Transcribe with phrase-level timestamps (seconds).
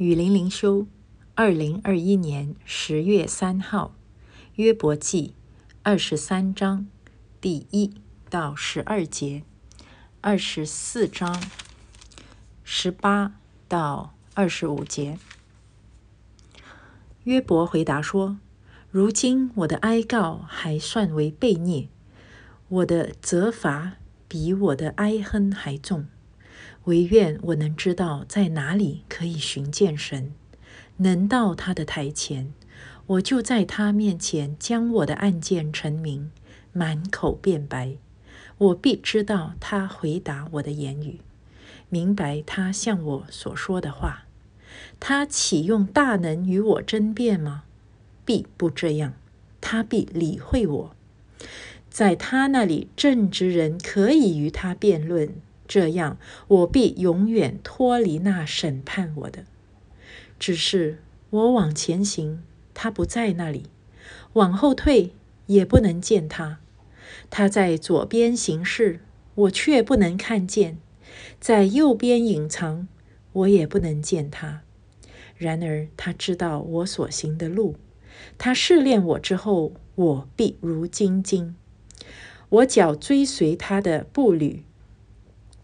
[0.00, 0.86] 雨林灵修，
[1.34, 3.94] 二零二一年十月三号，
[4.54, 5.34] 约伯记
[5.82, 6.86] 二十三章
[7.38, 7.92] 第一
[8.30, 9.42] 到十二节，
[10.22, 11.42] 二十四章
[12.64, 13.34] 十八
[13.68, 15.18] 到二十五节。
[17.24, 18.38] 约伯回答说
[18.90, 21.90] ：“如今我的哀告还算为悖逆，
[22.68, 23.96] 我的责罚
[24.26, 26.06] 比我的哀恨还重。”
[26.84, 30.32] 唯愿我能知道在哪里可以寻见神，
[30.96, 32.52] 能到他的台前，
[33.06, 36.30] 我就在他面前将我的案件陈明，
[36.72, 37.96] 满口辩白。
[38.58, 41.20] 我必知道他回答我的言语，
[41.88, 44.24] 明白他向我所说的话。
[44.98, 47.64] 他岂用大能与我争辩吗？
[48.24, 49.14] 必不这样。
[49.60, 50.96] 他必理会我，
[51.90, 55.34] 在他那里正直人可以与他辩论。
[55.70, 59.44] 这样，我必永远脱离那审判我的。
[60.36, 60.98] 只是
[61.30, 62.42] 我往前行，
[62.74, 63.66] 他不在那里；
[64.32, 65.12] 往后退，
[65.46, 66.58] 也不能见他。
[67.30, 68.98] 他在左边行事，
[69.36, 70.78] 我却不能看见；
[71.38, 72.88] 在右边隐藏，
[73.32, 74.62] 我也不能见他。
[75.36, 77.76] 然而他知道我所行的路，
[78.36, 81.54] 他试炼我之后，我必如金晶。
[82.48, 84.64] 我脚追随他的步履。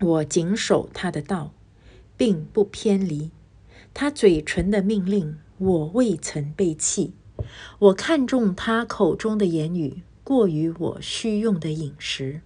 [0.00, 1.52] 我谨守他的道，
[2.16, 3.30] 并不偏离
[3.94, 5.38] 他嘴唇的命令。
[5.58, 7.14] 我未曾背弃。
[7.78, 12.42] 我看重他口中的言语，过于我需用的饮食。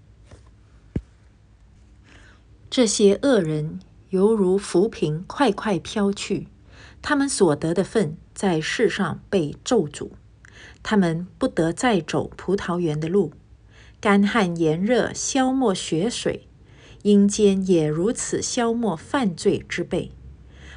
[2.71, 6.47] 这些恶人犹如浮萍，快快飘去。
[7.03, 10.11] 他们所得的份在世上被咒诅。
[10.85, 13.33] 他们不得再走葡萄园的路。
[14.01, 16.47] 干旱炎热消没血水。
[17.03, 20.11] 阴间也如此消磨犯罪之辈，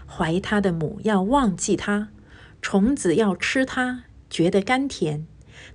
[0.07, 2.09] 怀他的母要忘记他，
[2.61, 5.25] 虫子要吃他，觉得甘甜。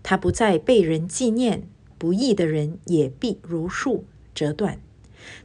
[0.02, 1.68] 他不再被人纪念，
[1.98, 4.80] 不义的人也必如树折断。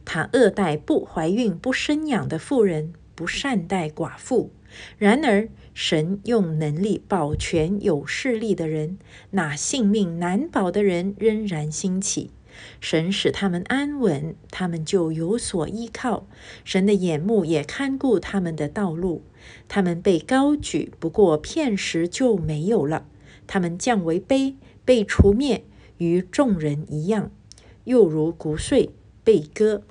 [0.04, 4.50] 他恶待不怀孕不生养的妇人，不善待寡妇。
[4.98, 8.98] 然而神用能力保全有势力的人，
[9.30, 12.30] 那性命难保的人仍然兴起。
[12.80, 16.26] 神使他们安稳，他们就有所依靠。
[16.64, 19.22] 神的眼目也看顾他们的道路。
[19.68, 23.06] 他们被高举，不过片时就没有了。
[23.46, 24.54] 他们降为卑，
[24.84, 25.64] 被除灭，
[25.98, 27.30] 与众人一样，
[27.84, 28.90] 又如谷穗
[29.22, 29.82] 被割。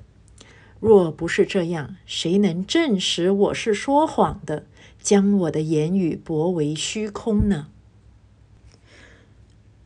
[0.80, 4.66] 若不是这样，谁能证实我是说谎的，
[5.00, 7.68] 将我的言语驳为虚空呢？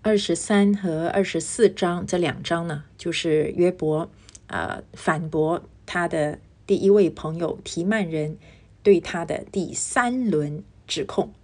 [0.09, 4.11] 二十三和二十四章这两章呢，就是约伯
[4.47, 8.39] 啊反驳他的第一位朋友提曼人
[8.83, 11.35] 对他的第三轮指控。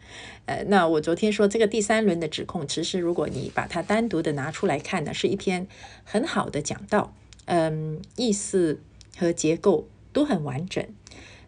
[0.46, 5.66] 呃，那我昨天说这个第三轮的指控，其实如果你把它单独的拿出来看呢，是一篇
[6.02, 7.14] 很好的讲道，
[7.44, 8.80] 嗯，意思
[9.18, 10.82] 和结构都很完整。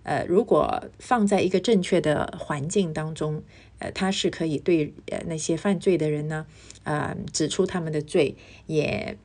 [0.07, 3.43] 呃，如果放在一个正确的环境当中，
[3.81, 6.47] 呃，他是可以对呃那些犯罪的人呢，
[6.85, 8.37] 啊，指出他们的罪，
[8.67, 9.19] 也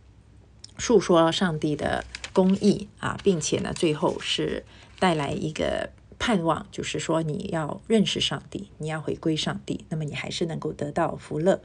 [0.80, 2.04] 诉说上帝的
[2.34, 4.66] 公义啊，并且呢，最后是
[4.98, 11.62] 带来一个盼望，就是说你要认识上帝，你要回归上帝，那么你还是能够得到福乐。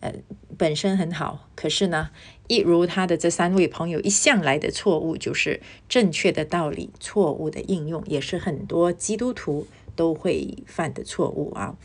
[0.00, 0.14] 呃，
[0.56, 2.10] 本身很好，可是呢，
[2.46, 9.66] 一如他的这三位朋友一向来的错误，就是正确的道理错误的应用，也是很多基督徒
[9.96, 11.76] 都会犯的错误啊。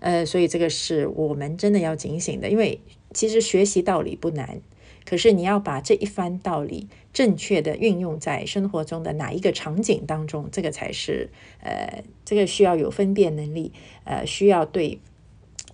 [0.00, 2.80] 呃，所以这个是我们真的要警醒的，因为
[3.14, 4.60] 其实学习道理不难，
[5.04, 11.30] 可是你要把这一番道理正确的运用在生活中的哪一个场景当中，这个才是
[11.60, 14.98] 呃，这个需要有分辨能力，呃，需要对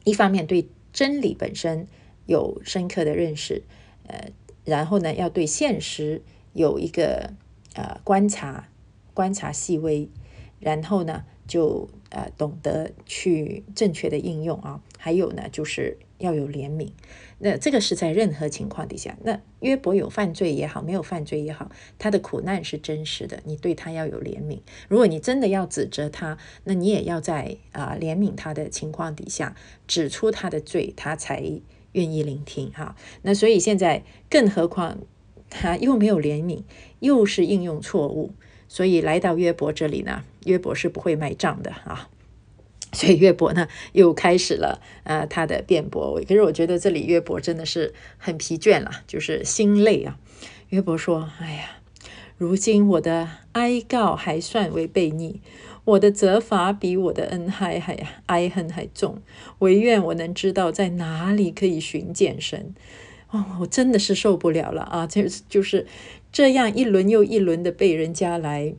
[0.04, 0.68] 一方面对。
[0.92, 1.86] 真理本身
[2.26, 3.62] 有深刻的认识，
[4.06, 4.30] 呃，
[4.64, 6.22] 然后呢，要对现实
[6.52, 7.32] 有一个
[7.74, 8.68] 呃观察，
[9.14, 10.08] 观察细微，
[10.60, 14.82] 然后呢，就呃懂得去正确的应用啊。
[14.98, 16.90] 还有呢，就是要有怜悯。
[17.38, 24.58] 那这个是在任何情况底下，那约伯有犯罪也好，没有犯罪也好，他的苦难是真实的，你对他要有怜悯。
[24.88, 29.54] 如果你真的要指责他，那你也要在啊怜悯他的情况底下
[29.86, 31.42] 指出他的罪，他才
[31.92, 32.96] 愿意聆听哈。
[33.22, 34.98] 那所以现在，更何况
[35.48, 36.62] 他又没有怜悯，
[36.98, 38.32] 又是应用错误，
[38.66, 42.10] 所以来到约伯这里呢，约伯是不会卖账的啊。
[42.92, 50.18] 所以约伯呢又开始了呃他的辩驳，可是我觉得这里约伯真的是很疲倦了，就是心累啊。
[50.70, 51.78] 约伯说：“哎呀，
[52.36, 55.40] 如今我的哀告还算为悖逆，
[55.84, 59.22] 我的责罚比我的恩爱还哀恨还重。
[59.60, 62.74] 唯愿我能知道在哪里可以寻见神。
[63.30, 65.06] 哦，我真的是受不了了啊！
[65.06, 65.86] 就就是
[66.32, 68.74] 这样一轮又一轮的被人家来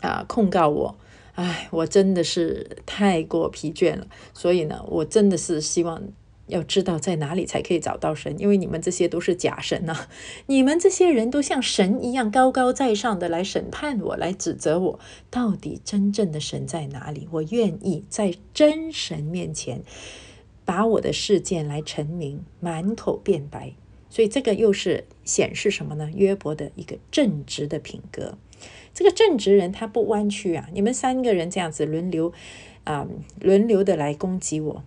[0.00, 0.98] 啊控告我，
[1.36, 4.06] 哎，我真的是太过疲倦了。
[4.34, 6.02] 所以呢，我真的是希望。
[6.48, 10.06] 要知道在哪里才可以找到神，因为你们这些都是假神呐！
[10.46, 15.00] 你们这些人都像神一样高高在上的来审判我，来指责我。
[15.28, 17.26] 到底真正的神在哪里？
[17.32, 19.82] 我愿意在真神面前
[20.64, 23.72] 把我的事件来陈明，满口辩白。
[24.08, 26.08] 所以这个又是显示什么呢？
[26.14, 28.38] 约伯的一个正直的品格。
[28.94, 30.68] 这个正直人他不弯曲啊！
[30.72, 32.32] 你们三个人这样子轮流
[32.84, 33.06] 啊，
[33.40, 34.84] 轮流的来攻击我。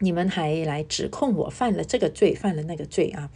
[0.00, 3.30] 你们还来指控我犯了这个罪，犯了那个罪啊？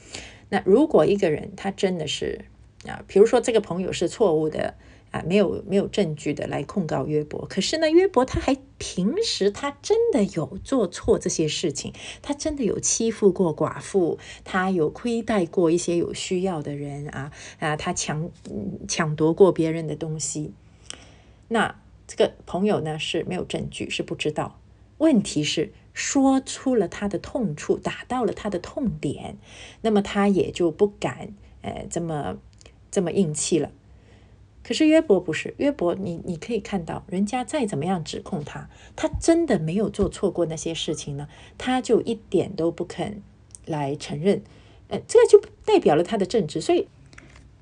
[0.48, 2.44] 那如果一个人他真的是
[2.86, 4.74] 啊，比如说这个朋友是错误的
[5.10, 18.30] 啊，没有没有证据的来控告约伯，可是呢，约伯他还平时他真的有做错这些事情，他真的有欺负过寡妇，他有亏待过一些有需要的人啊啊，他抢
[18.86, 20.52] 抢夺过别人的东西，
[21.48, 24.58] 那这个朋友呢是没有证据，是不知道。
[24.98, 25.72] 问题是。
[25.94, 29.36] 说出了他的痛处，打到了他的痛点，
[29.80, 32.36] 那么他也就不敢，呃，这么
[32.88, 33.72] 这么硬气了。
[34.68, 41.26] 可是约伯不是约伯，你你可以看到，人家再怎么样指控他，他真的没有做错过那些事情呢，
[41.56, 43.22] 他就一点都不肯
[43.64, 44.42] 来承认，
[44.88, 46.86] 呃，这个就代表了他的正直，所以。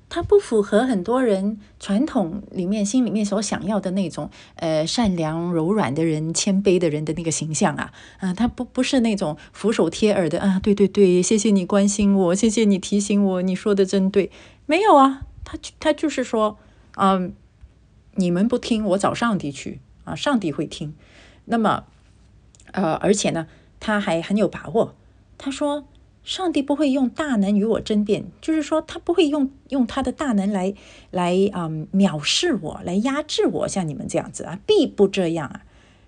[0.09, 14.31] 他不符合很多人传统里面心里面所想要的那种，呃，善良柔软的人、谦卑的人的那个形象啊，啊，他不不是那种俯首贴耳的啊，对对对，谢谢你关心我，谢谢你提醒我，你说的真对，
[14.65, 16.57] 没有啊，他他就是说，
[16.97, 17.33] 嗯，
[18.15, 20.93] 你们不听，我找上帝去啊，上帝会听，
[21.45, 21.85] 那么，
[22.73, 23.47] 呃，而且呢，
[23.79, 24.95] 他还很有把握，
[25.37, 25.87] 他说。
[26.23, 30.73] 上帝不会用大能与我争辩，就是说他不会用用他的大能来
[31.09, 35.63] 来啊藐视我，来压制我，像你们这样子啊，必不这样啊。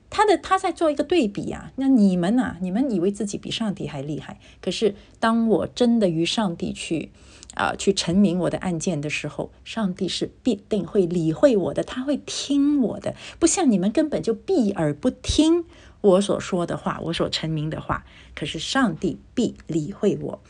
[0.09, 7.13] 他的他在做一个对比啊，那你们呐，你们以为自己比上帝还厉害，可是当我真的与上帝去
[7.59, 15.65] 啊去陈明我的案件的时候，上帝是必定会理会我的，他会听我的，不像你们根本就避而不听。
[16.01, 20.41] 我所说的话，我所成名的话，可是上帝必理会我。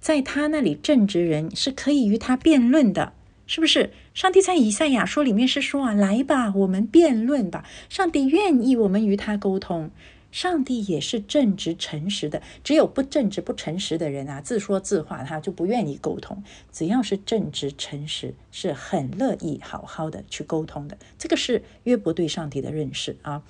[0.00, 3.12] 在他那里，正直人是可以与他辩论的，
[3.48, 3.90] 是不是？
[4.14, 7.64] 上帝在以赛亚书里面是说啊，来吧，我们辩论吧。
[7.88, 9.90] 上帝愿意我们与他沟通。
[10.36, 16.44] 上帝也是正直诚实的，只有不正直不诚实的人啊，自说自话，他就不愿意沟通。
[16.70, 20.98] 只要是正直诚实，是很乐意好好的去沟通的。
[21.16, 23.42] 这个是约伯对上帝的认识啊。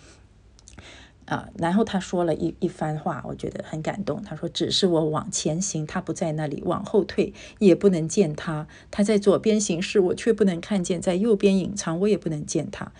[1.24, 4.22] 啊，然后他说了一一番话，我觉得很感动。
[4.22, 8.68] 他说：“只是我往前行，他不在那里；往后退，也不能见他。
[8.92, 12.92] 他在左边行事，我却不能看见；在右边隐藏，我也不能见他。”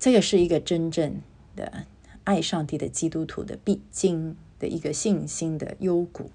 [0.00, 1.20] 这个是一个真正
[1.54, 1.84] 的
[2.28, 6.30] 爱上帝的基督徒的必经的一个信心的幽谷。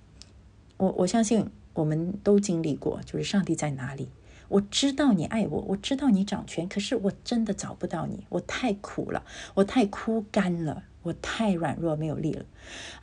[0.78, 4.10] 我我相信我们都经历过，就是上帝在哪里？
[4.50, 9.24] 我知道你爱我，我知道你掌权，可是我真的找不到你，我太苦了，
[9.54, 12.44] 我太枯干了，我太软弱没有力了。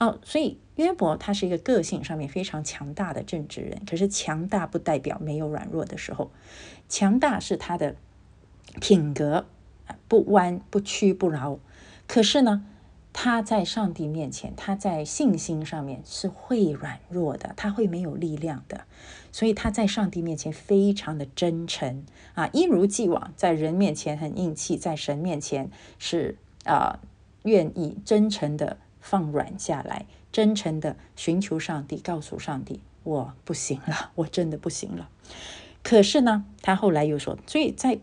[0.00, 6.32] 哦，所以约伯他是一个个性上面非常强大的正直人，可是强大不代表没有软弱的时候，
[6.88, 7.94] 强大是他的
[8.80, 9.46] 品格
[10.08, 11.60] 不弯不屈不挠，
[12.08, 12.66] 可是呢？
[13.12, 18.86] 他在上帝面前，他在信心上面是会软弱的，他会没有力量的，
[19.32, 27.00] 所以他在上帝面前非常的真诚啊，一如既往，在人面前很硬气，在神面前是啊，
[27.42, 35.08] 愿意真诚的放软下来，真诚的寻求上帝，告诉上帝我不行了， 我真的不行了。
[35.82, 37.98] 可是呢，他后来又说，所以在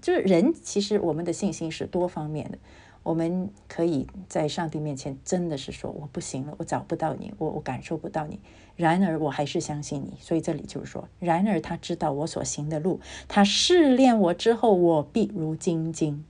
[0.00, 2.58] 就是人，其实我们的信心是多方面的。
[3.04, 8.40] 我们可以在上帝面前真的是说我不行了，我找不到你，我我感受不到你。
[8.74, 16.24] 然而我还是相信你，所以这里就是说，然而他知道我所行的路，他试炼我之后，我必如金晶。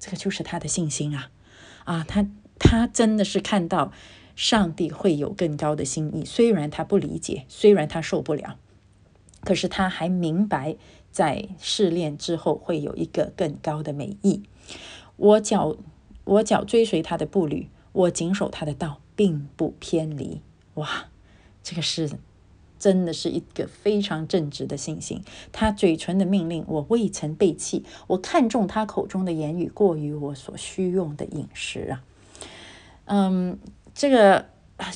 [0.00, 1.30] 这个就是他的信心啊
[1.84, 2.04] 啊！
[2.08, 2.26] 他
[2.58, 3.92] 他真的是看到
[4.34, 8.56] 上帝会有更高的心意，虽然他不理解，虽然他受不了，
[9.44, 10.76] 可是他还明白
[11.12, 14.42] 在试炼之后会有一个更高的美意。
[15.20, 15.76] 我脚，
[16.24, 20.40] 我脚追随他的步履，我谨守他的道，并不偏离。
[20.74, 21.08] 哇，
[21.62, 22.10] 这个是
[22.78, 25.22] 真的是一个非常正直的信心。
[25.52, 32.02] 他嘴唇的命令我未曾背弃，我看重他口中的言语过于我所需用的饮食啊。
[33.04, 33.58] 嗯，
[33.94, 34.46] 这个。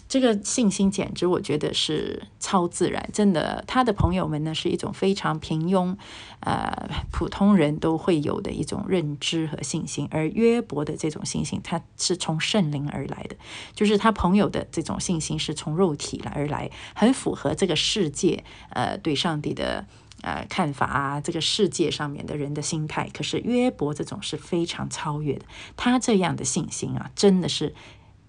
[0.09, 3.63] 这个信心简直，我觉得是超自然，真的。
[3.67, 5.97] 他的朋友们呢，是一种非常平庸，
[6.41, 10.09] 呃，普通人都会有的一种认知和信心。
[10.11, 13.37] 而约伯的这种信心，他是从圣灵而来的，
[13.75, 19.87] 就是他朋友的这种信心是从肉体来而来，很符合这个世界，呃，对上帝的
[20.23, 23.11] 呃看法啊，这个世界上面的人的心态。
[23.13, 25.45] 可是约伯这种是非常超越的，
[25.77, 27.75] 他这样的信心啊，真的是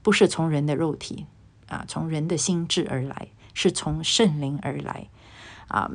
[0.01, 1.25] 不是从人的肉体。
[1.67, 5.07] 啊，从人的心智而来，是从圣灵而来
[5.67, 5.91] 啊。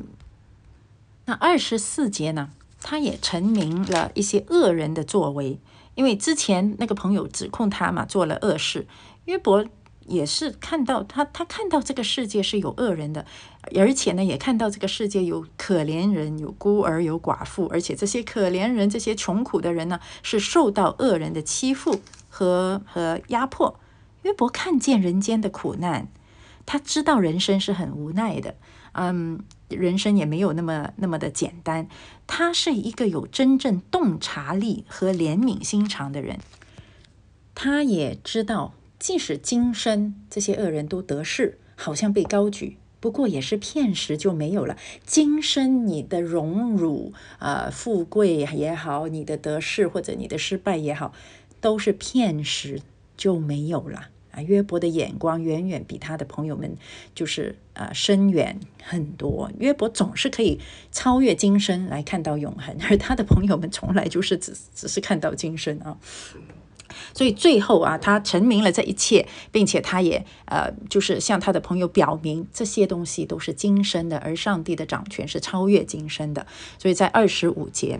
[1.25, 2.49] 那二十四节呢，
[2.81, 5.59] 他也陈明了一些恶人的作为，
[5.95, 8.87] 因为之前那个朋友指控他嘛，做了恶事。
[9.25, 9.63] 约伯
[10.07, 13.25] 也是看到他，他看到这个世界是有恶人的，
[13.75, 23.79] 而且呢，也看到这个世界有可怜人、有孤儿、有寡妇，而且这些可怜人、这些穷苦的人呢，是受到恶人的欺负和和压迫。
[24.23, 26.07] 约伯看见人间的苦难，
[26.65, 28.55] 他知道人生是很无奈的，
[28.93, 31.87] 嗯，人生也没有那么那么的简单。
[32.27, 36.39] 他是一个有真正洞察力和怜悯心肠的人，
[37.55, 44.77] 他也知道，即使今生这些恶人都得势，好像被高举，不过也是片时就没有了。
[45.05, 51.11] 今生你的荣辱、呃富贵也好，你的得势或者你的失败也好，
[51.59, 52.81] 都是片时。
[53.21, 54.41] 就没有了啊！
[54.41, 56.75] 约伯的眼光远远比他的朋友们
[57.13, 59.51] 就是呃深远很多。
[59.59, 60.59] 约伯总是可以
[60.91, 65.99] 超越今生来看到永恒， 而他的朋友们从来就是只只是看到今生啊。
[67.13, 76.47] 所以最后啊，他成名了这一切，并且他也呃就是向他的朋友表明这些东西都是今生的，而上帝的掌权是超越今生的。
[76.79, 77.99] 所以在二十五节，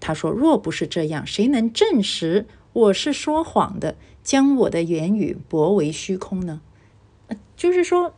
[0.00, 6.62] 他说：“若不是这样，谁能证实我是说谎的？”将我的言语驳为虚空呢？
[7.56, 8.14] 就是说，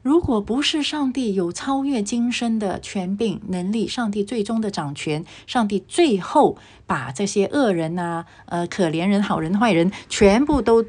[0.00, 6.56] 如果不是上帝有超越今生的权柄能力，上帝最终的掌权，上帝最后
[6.86, 10.86] 把这些恶人呐、呃可怜人、好人、坏人，全部都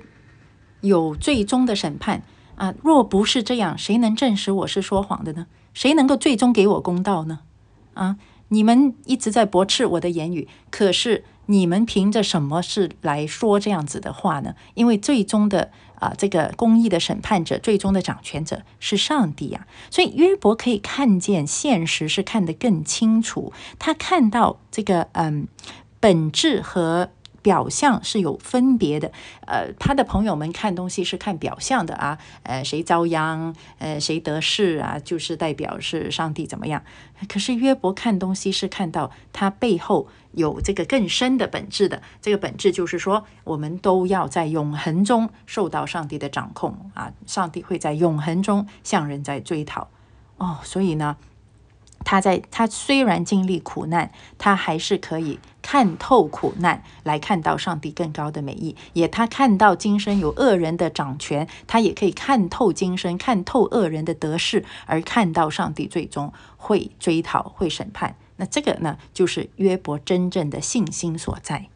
[0.82, 2.24] 有最终的审判
[2.56, 2.74] 啊！
[2.84, 5.48] 若不是这样，谁能证实我是说谎的呢？
[5.74, 7.40] 谁能够最终给我公道呢？
[7.96, 8.18] 啊！
[8.50, 11.26] 你们一直在驳斥我的言语，可是。
[11.50, 14.54] 你们凭着什么是来说这样子的话呢？
[14.76, 19.66] 因为最终的啊，这个公义的审判者，最终的掌权者是上帝呀。
[19.90, 25.48] 所以约伯可以看见现实是看得更清楚，他看到这个嗯
[26.00, 27.10] 本质和。
[27.42, 29.12] 表象是有分别的，
[29.46, 36.84] 呃，他的朋友们看东西是看表象的啊，呃，谁遭殃，呃，谁得势啊，就是代表是上帝怎么样。
[37.28, 49.90] 可是约伯看东西是看到他背后有这个更深的本质的，这个本质就是说，我们都要在永恒中受到上帝的掌控啊，上帝会在永恒中向人在追讨
[50.38, 51.18] 哦，所以呢。
[52.04, 58.76] 他在他虽然经历苦难，他还是可以看透苦难，来看到上帝更高的美意。
[58.94, 68.16] 也他看到今生有恶人的掌权，他也可以看透今生，看透恶人的得势，而看到上帝最终会追讨、会审判。
[68.38, 71.68] 那这个呢，就是约伯真正的信心所在。